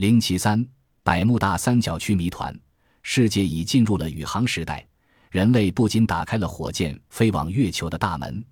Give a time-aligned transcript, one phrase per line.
[0.00, 0.66] 零七三，
[1.02, 2.58] 百慕大三角区谜团。
[3.02, 4.88] 世界已进入了宇航时代，
[5.30, 8.42] 人类不仅打开了火箭飞往月球的大门，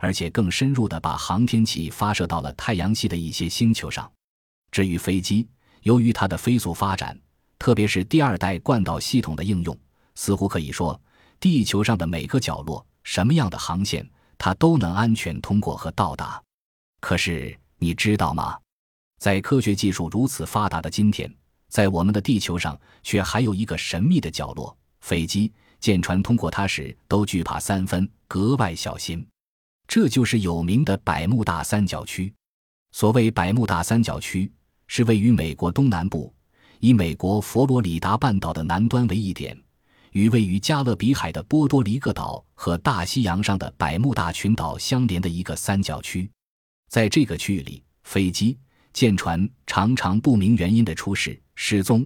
[0.00, 4.12] 而且更深入地把航天器发射到了太阳系的一些星球上。
[4.70, 5.48] 至于飞机，
[5.80, 7.18] 由于它的飞速发展，
[7.58, 9.74] 特别是第二代惯导系统的应用，
[10.14, 11.00] 似乎可以说，
[11.40, 14.06] 地球上的每个角落、什么样的航线，
[14.36, 16.42] 它都能安全通过和到达。
[17.00, 18.58] 可是，你知道吗？
[19.18, 21.32] 在科学技术如此发达的今天，
[21.68, 29.26] 在我们的地球上，却还有一个神秘的角落，飞机、舰船通过它时都惧怕三分，格外小心。
[29.88, 32.32] 这就是有名的百慕大三角区。
[32.92, 34.50] 所谓百慕大三角区，
[34.86, 36.32] 是位于美国东南部，
[36.78, 39.58] 以美国佛罗里达半岛的南端为一点，
[40.12, 46.30] 与位于加勒比海的波多黎各岛和大西洋上的百慕大群岛相连的一个三角区。
[46.88, 48.56] 在这个区域里，飞机、
[48.98, 52.04] 舰船常常不明原因的出事、失踪，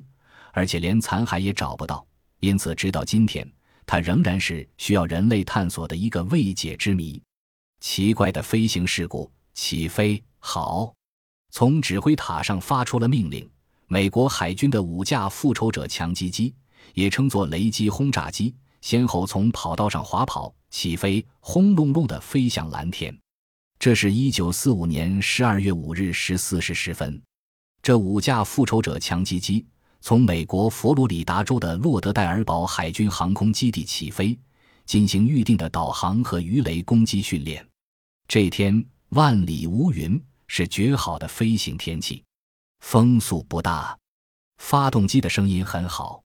[0.52, 2.06] 而且连残骸也找不到。
[2.40, 3.50] 因此，直到今天，
[3.86, 7.18] 它仍然是需要人类探索的一个未解之谜。
[7.80, 10.92] 奇怪的飞行事故，起飞好，
[11.48, 13.50] 从指挥塔上发出了命令。
[13.86, 16.54] 美国海军的五架复仇者强击机，
[16.92, 23.18] 也称作雷击轰炸机，先后从跑道上滑跑、起飞，轰隆隆地飞向蓝天。
[23.82, 27.20] 这是一九四五年十二月五日十四时十分，
[27.82, 29.66] 这五架复仇者强击机
[30.00, 34.38] 从美国佛罗里达州的洛德戴尔堡海军航空基地起飞，
[34.86, 37.66] 进行预定的导航和鱼雷攻击训练。
[38.28, 42.22] 这天万里无云，是绝好的飞行天气，
[42.82, 43.98] 风速不大，
[44.58, 46.22] 发动机的声音很好，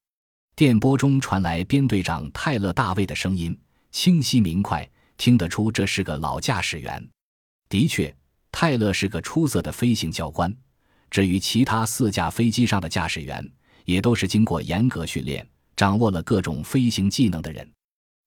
[0.56, 7.04] 电波中传来编队长泰勒·大卫的声音，清晰明快，听得出这是个老驾驶员。
[7.70, 8.16] 的确，
[8.52, 10.56] 泰勒是个出色的飞行教官。
[11.10, 13.46] 至于其他四架飞机上的驾驶员，
[13.86, 17.70] 也都是经过严格训练、掌握了各种飞行技能的人。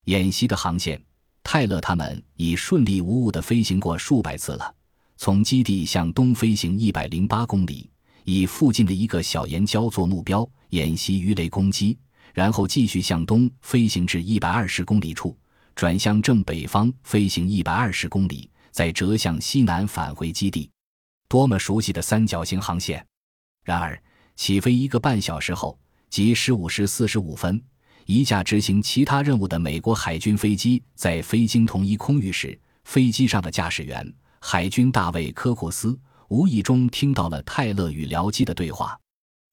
[0.07, 1.03] 演习的航线，
[1.43, 4.75] 泰勒他们已顺利无误地飞行过数百次了。
[5.17, 7.91] 从基地向东飞行一百零八公里，
[8.25, 11.99] 以附近的一个小岩礁做目标演习鱼雷攻击，
[12.33, 15.37] 然后继续向东飞行至一百二十公里处，
[15.75, 18.50] 转向正北方飞行一百二十公里。
[18.70, 20.70] 再折向西南返回基地，
[21.28, 23.04] 多么熟悉的三角形航线！
[23.64, 24.00] 然而，
[24.36, 27.62] 起飞一个半小时后，即十五时四十五分，
[28.06, 35.98] 一架执行其他任务的美国海军飞机在飞经同一空域时，飞机上的驾驶员海军大卫·科库斯
[36.28, 38.98] 无意中听到了泰勒与僚机的对话。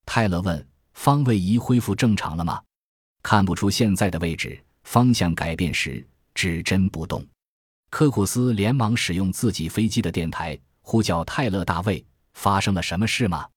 [0.05, 2.61] 泰勒问：“方位仪恢复正常了吗
[3.21, 4.57] ？”“看不出现在的位置。
[4.83, 7.23] 方向改变时，指针不动。”
[7.89, 13.47] 科库斯连忙使用自己飞机的电台呼叫泰勒大卫：“发生了什么事吗？”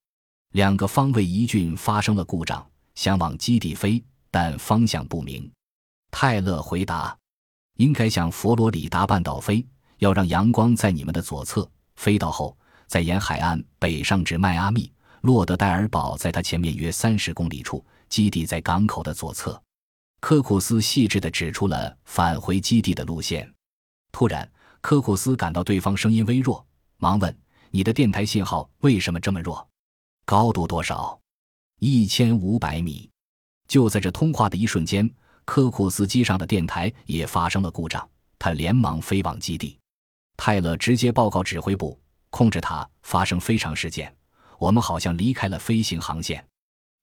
[0.53, 2.65] 两个方位仪郡发生了故障，
[2.95, 5.51] 想往基地飞，但方向不明。
[6.11, 7.17] 泰勒回答
[7.79, 9.65] ：“应该向佛罗里达半岛飞，
[9.99, 11.69] 要让阳光在你们的左侧。
[11.97, 14.91] 飞到后，再沿海岸北上至迈阿密。
[15.23, 19.61] 洛德戴尔堡在他前面约三十公里处，基地在港口的左侧。”
[20.21, 23.51] 科库斯细致地指出了返回基地的路线。
[24.13, 24.51] 突然，
[24.81, 26.67] 科库斯感到对方声音微弱，
[26.99, 27.37] 忙问
[27.71, 29.69] ：“你的电台信号为什么这么弱？
[30.25, 31.19] 高度多少
[31.79, 33.09] ？”“一千五百米。”
[33.69, 35.09] 就在这通话的一瞬间，
[35.45, 39.79] 科库斯机上的电台也发生了故障，他连忙飞往基地。
[40.37, 41.97] 泰勒直接报告指挥部
[42.31, 44.13] 控制塔发生非常事件，
[44.59, 46.45] 我们好像离开了飞行航线。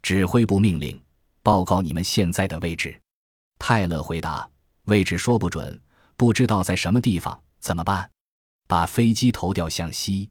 [0.01, 1.01] 指挥部命令
[1.41, 2.99] 报告你们现在的位置。
[3.57, 4.47] 泰勒回答
[4.85, 5.79] ：“位置说不准。”
[6.17, 8.09] 不知道在什么地方，怎么办？
[8.67, 10.27] 把飞机投调向西，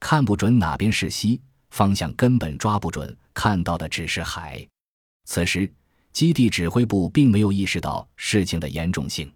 [0.00, 4.66] 看不准哪边是西，方向根本抓不准，看到的只是海。
[5.26, 5.72] 此时，
[6.12, 9.32] 基地指挥部并没有意识到事情的严重性。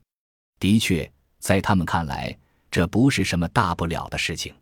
[0.59, 2.37] 的确，在他们看来，
[2.72, 4.53] 这不是什么大不了的事情。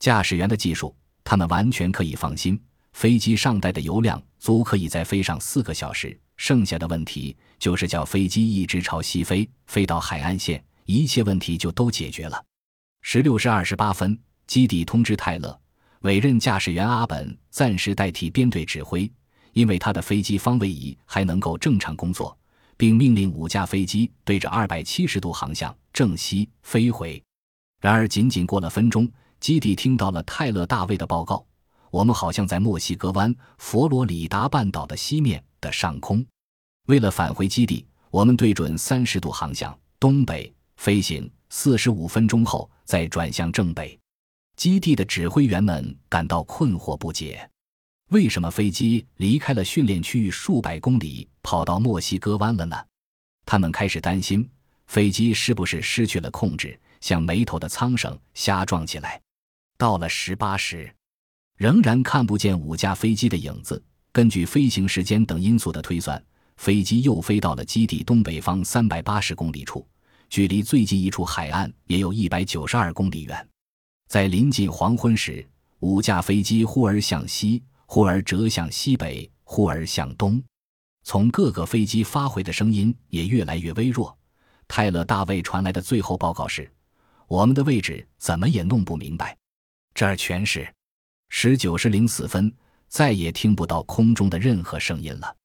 [0.00, 0.92] 驾驶员的技术，
[1.22, 2.60] 他们完全可以放心。
[2.94, 6.20] 飞机上带的油量足可以再飞上四个小时。
[6.36, 12.44] 剩下的问题就是叫飞机一直朝西飞，飞到海岸线，一切问题就都解决了。
[13.02, 15.60] 十六时二十八分，基地通知泰勒，
[16.00, 19.10] 委任驾驶员阿本暂时代替编队指挥，
[19.52, 22.36] 因为他的飞机方位仪还能够正常工作，
[22.76, 27.22] 并命令五架飞机对着二百七十度航向正西飞回。
[27.80, 29.08] 然而，仅仅过了分钟，
[29.38, 31.46] 基地听到了泰勒大卫的报告
[31.94, 36.22] ：“我们好像在墨西哥湾佛罗里达半岛的西面。”的上空，
[36.88, 43.98] 为了返回基地，我们对准三十度航向东北飞行，四十五分钟后再转向正北。
[44.56, 47.48] 基地的指挥员们感到困惑不解。
[48.10, 52.76] 为什么飞机离开了训练区域数百公里，跑到墨西哥湾了呢？
[53.46, 54.46] 他们开始担心，
[54.86, 59.18] 飞机是不是失去了控制，像没头的苍蝇瞎撞起来。
[59.78, 60.94] 到了十八时，
[61.56, 63.82] 仍然看不见五架飞机的影子。
[64.12, 66.22] 根据飞行时间等因素的推算，
[66.56, 69.86] 飞机又飞到了基地东北方三百八十公里处，
[70.30, 73.48] 距离最近一处海岸也有一百九十二公里远。
[74.08, 75.44] 在临近黄昏时，
[75.80, 80.42] 五架飞机忽而向西，忽而折向西北，忽而向东。
[81.02, 84.16] 从各个飞机发回的声音也越来越微弱。
[84.68, 86.70] 泰勒大卫传来的最后报告是
[87.28, 89.36] ：“我们的位置怎么也弄不明白。”
[89.92, 90.72] 这儿全是。
[91.36, 92.50] 十九时零四分，
[92.86, 95.36] 再也听不到空中的任何声音了。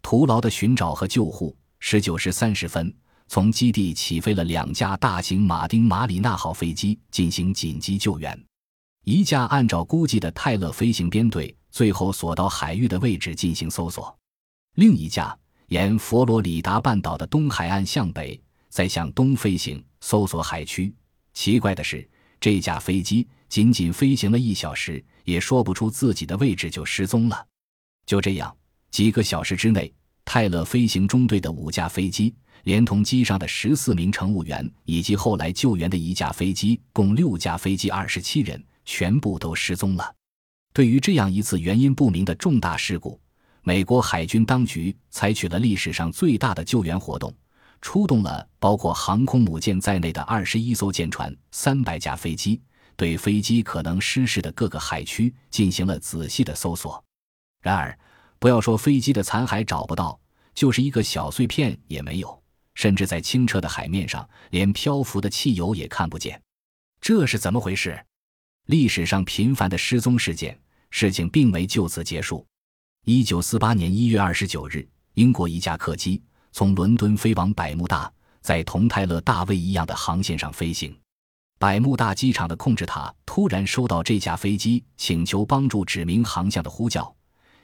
[0.00, 1.54] 徒劳的寻找和救护。
[1.80, 2.94] 十九时三十分，
[3.26, 8.40] 从基地起飞了两架大型马丁·马里纳号飞机进行紧急救援。
[9.02, 14.16] 一架按照估计的泰勒飞行编队最后所到海域的位置进行搜索，
[14.76, 15.36] 另一架
[15.66, 20.94] 沿佛罗里达半岛的东海岸向北，再向东飞行搜索海区。
[21.34, 22.08] 奇怪的是，
[22.38, 23.26] 这架飞机。
[23.48, 27.46] 仅仅飞行了一小时，也说不出自己的位置就失踪了。
[28.06, 28.54] 就这样，
[28.90, 29.92] 几个小时之内，
[30.24, 32.34] 泰勒飞行中队的五架飞机，
[32.64, 40.14] 连同机上的十四名乘务员以及后来救援的一架飞机，共六架飞机，二十七人，全部都失踪了。
[40.72, 43.20] 对于这样一次原因不明的重大事故，
[43.62, 47.32] 美国海军当局采取了历史上最大的救援活动，
[47.80, 52.60] 出动了包括航空母舰在内的二十一艘舰船、三百架飞机。
[52.96, 57.02] 对飞机可能失事的各个海区进行了仔细的搜索，
[57.60, 57.98] 然而，
[58.38, 60.18] 不要说飞机的残骸找不到，
[60.54, 62.42] 就是一个小碎片也没有，
[62.74, 66.40] 甚至在清澈的海面上，连漂浮的汽油也看不见。
[67.00, 67.98] 这是怎么回事？
[68.66, 70.58] 历史上频繁的失踪事件，
[70.90, 72.46] 事情并没就此结束。
[73.04, 76.22] 一九四八年一月二十九日，英国一架客机
[76.52, 80.96] 从伦敦飞往百慕大，在同泰勒大卫一样的航线上飞行。
[81.62, 87.14] 百慕大机场的控制塔突然收到这架飞机请求帮助指明航向的呼叫，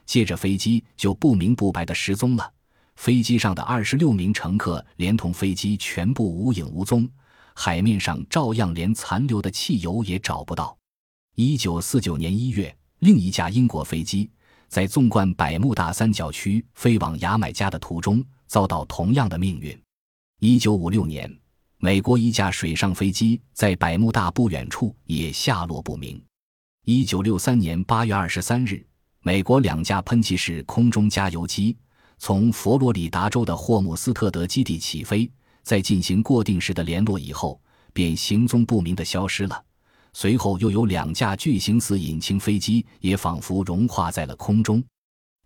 [0.06, 2.52] 接着飞机就不明不白的失踪了。
[2.94, 7.10] 飞机上的二十六名乘客连同飞机全部无影无踪，
[7.54, 10.78] 海面上照样连残留的汽油也找不到。
[11.34, 14.30] 一九四九年一月，另一架英国飞机
[14.68, 19.76] 在纵贯百慕大三角区飞往牙买加的途中遭到同样的命运。
[20.38, 21.36] 一九五六年。
[21.80, 26.20] 美国一架水上飞机在百慕大不远处也下落不明。
[26.84, 28.84] 一九六三年八月二十三日，
[29.20, 31.76] 美国两架喷气式空中加油机
[32.18, 35.30] 从佛罗里达州的霍姆斯特德基地起飞，
[35.62, 37.60] 在进行过定时的联络以后，
[37.92, 39.64] 便行踪不明的消失了。
[40.12, 44.82] 随后又有两架巨型四引擎飞机也仿佛融化在了空中。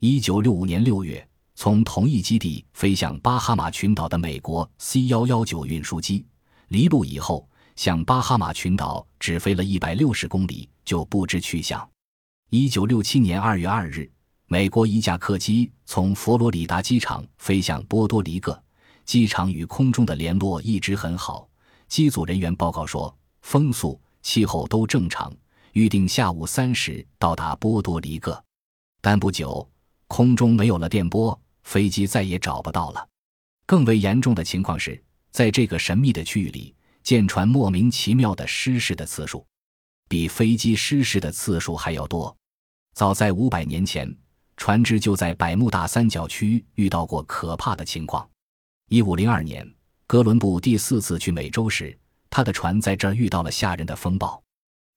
[0.01, 1.29] 一九六五年六月。
[1.55, 6.25] 从同一基地飞向巴哈马群岛的美国 C 幺幺九运输机
[6.69, 11.87] 离陆以后，向巴哈马群岛只飞了一百六十公里就不知去向。
[12.51, 14.11] 一九六七年二月二日，
[14.47, 18.61] 美国一架客机从佛罗里达机场飞向波多黎各，
[19.05, 21.49] 机场与空中的联络一直很好。
[21.89, 25.33] 机组人员报告说，风速、气候都正常，
[25.73, 28.43] 预定下午三时到达波多黎各，
[29.01, 29.69] 但不久。
[30.13, 33.09] 空中没有了电波，飞机再也找不到了。
[33.65, 39.43] 更为严重的情况是，在这个神秘的区域里，舰船莫名其妙的失事的次数，
[40.11, 42.37] 比飞机失事的次数还要多。
[42.93, 44.15] 早在五百年前，
[44.59, 48.29] 船只就在百慕大三角区遇到过可怕的情况。
[48.91, 49.67] 一五零二年，
[50.07, 51.99] 哥伦布第四次去美洲时，
[52.29, 54.43] 他的船在这儿遇到了吓人的风暴。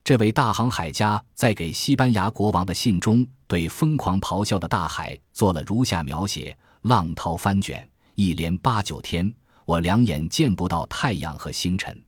[0.06, 9.34] 这位大航海家在给西班牙国王的信中，对疯狂咆哮的大海做了如下描写：浪涛翻卷，一连八九天，
[9.66, 12.00] 我两眼见不到太阳和星辰。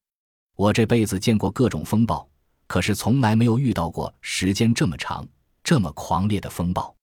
[0.56, 2.30] 我这辈子见过各种风暴，
[2.68, 5.28] 可是从来没有遇到过时间这么长、
[5.64, 6.96] 这么狂烈的风暴。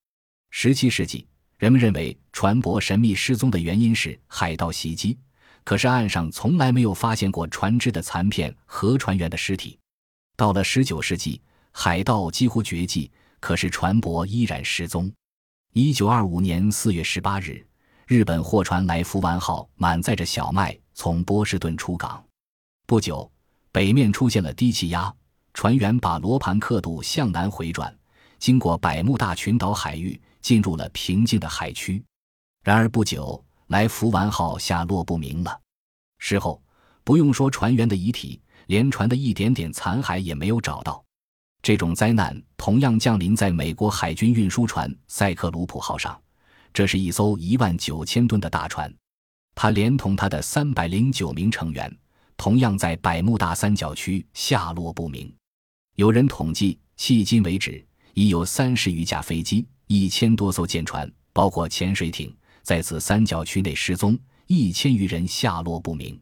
[0.51, 1.27] 十七世纪，
[1.59, 5.19] 人们认为船舶神秘失踪的原因是海盗袭击，
[5.65, 9.77] 可是岸上从来没有发现过船只的残片和船员的尸体。
[10.37, 15.12] 到了十九世纪，海盗几乎绝迹，可是船舶依然失踪。
[15.73, 17.64] 一九二五年四月十八日，
[18.07, 22.23] 日本货船来福丸号满载着小麦从波士顿出港。
[22.85, 23.31] 不久，
[23.71, 25.12] 北面出现了低气压，
[25.53, 27.97] 船员把罗盘刻度向南回转，
[28.38, 32.03] 经过百慕大群岛海域，进入了平静的海区。
[32.64, 35.61] 然而不久，来福丸号下落不明了。
[36.19, 36.61] 事后，
[37.05, 38.41] 不用说船员的遗体。
[38.66, 41.02] 连船的一点点残骸也没有找到。
[41.62, 46.21] 这种灾难同样降临在美国海军运输船“塞克鲁普号”上，
[46.75, 48.94] 这是一艘一万九千吨的大船，
[49.54, 51.90] 它连同它的三百零九名成员，
[52.37, 55.33] 同样在百慕大三角区下落不明。
[55.97, 64.18] 有人统计，迄今为止已有三十余架飞机、一千多艘舰船，包括潜水艇，在此三角区内失踪，
[64.49, 66.21] 一千余人下落不明。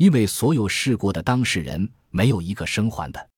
[0.00, 3.28] 因为所有事故的当事人没有一个生还的，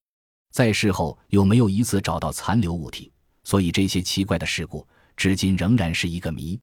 [0.52, 3.10] 在事后又没有一次找到残留物体，
[3.42, 6.56] 所以这些奇怪的事故至今仍然是一个谜。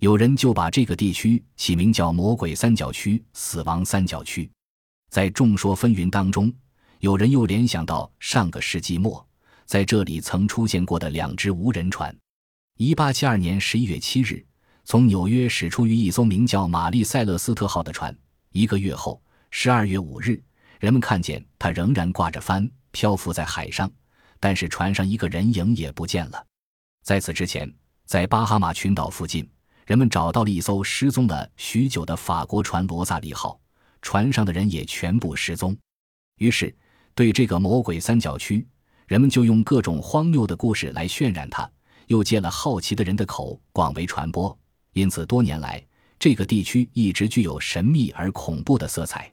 [0.00, 4.50] 有人就把这个地区起名叫“魔鬼三角区”“死亡三角区”。
[5.12, 6.50] 在众说纷纭当中。
[7.00, 9.28] 有人又联想到上个世纪末，
[9.66, 12.16] 在这里曾出现过的两只无人船。
[12.78, 14.42] 一八七二年十一月七日，
[14.84, 18.16] 从纽约驶出于一艘名叫“玛丽塞勒斯特号”的船。
[18.52, 19.20] 一个月后，
[19.56, 20.42] 十二月五日，
[20.80, 23.88] 人们看见它仍然挂着帆，漂浮在海上，
[24.40, 26.44] 但是船上一个人影也不见了。
[27.04, 27.72] 在此之前，
[28.04, 29.48] 在巴哈马群岛附近，
[29.86, 33.58] 人们找到了一艘失踪了许久的法国船“罗萨里号”，
[34.02, 35.74] 船上的人也全部失踪。
[36.38, 36.76] 于是。
[37.14, 38.66] 对这个魔鬼三角区，
[39.06, 41.70] 人们就用各种荒谬的故事来渲染它，
[42.08, 44.58] 又借了好奇的人的口广为传播。
[44.94, 45.80] 因此，多年来
[46.18, 49.32] 这个地区一直具有神秘而恐怖的色彩。